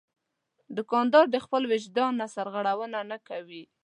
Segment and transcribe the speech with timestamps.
[0.77, 3.63] دوکاندار د خپل وجدان نه سرغړونه نه کوي.